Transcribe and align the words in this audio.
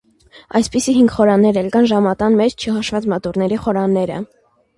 Այսպիսի 0.59 0.95
հինգ 0.95 1.13
խորաններ 1.17 1.59
էլ 1.63 1.69
կան 1.75 1.89
ժամատան 1.91 2.39
մեջ, 2.41 2.57
չհաշված 2.65 3.07
մատուռների 3.15 3.61
խորանները։ 3.69 4.19